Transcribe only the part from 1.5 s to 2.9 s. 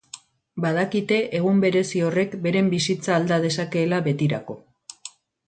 berezi horrek beren